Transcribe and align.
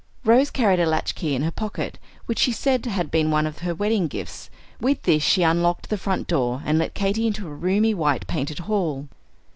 Rose 0.25 0.49
carried 0.49 0.79
a 0.79 0.87
latch 0.87 1.13
key 1.13 1.35
in 1.35 1.43
her 1.43 1.51
pocket, 1.51 1.99
which 2.25 2.39
she 2.39 2.51
said 2.51 2.83
had 2.87 3.11
been 3.11 3.29
one 3.29 3.45
of 3.45 3.59
her 3.59 3.75
wedding 3.75 4.07
gifts; 4.07 4.49
with 4.79 5.03
this 5.03 5.21
she 5.21 5.43
unlocked 5.43 5.91
the 5.91 5.95
front 5.95 6.25
door 6.25 6.63
and 6.65 6.79
let 6.79 6.95
Katy 6.95 7.27
into 7.27 7.45
a 7.47 7.53
roomy 7.53 7.93
white 7.93 8.25
painted 8.25 8.57
hall. 8.57 9.09